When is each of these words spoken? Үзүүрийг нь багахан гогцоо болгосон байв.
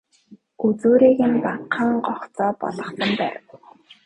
Үзүүрийг 0.65 1.19
нь 1.31 1.39
багахан 1.43 1.89
гогцоо 2.05 2.49
болгосон 2.61 3.11
байв. 3.19 3.43